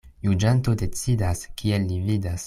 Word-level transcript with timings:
Juĝanto 0.27 0.73
decidas, 0.81 1.43
kiel 1.61 1.87
li 1.91 2.01
vidas. 2.09 2.39